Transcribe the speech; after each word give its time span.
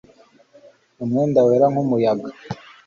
Mu 0.97 1.05
mwenda 1.11 1.39
wera 1.47 1.65
nkumuyaga 1.71 2.29